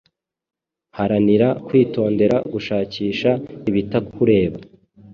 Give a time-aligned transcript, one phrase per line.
[0.97, 3.29] Haranira kwitondera gushakisha
[3.69, 4.57] ibitakureba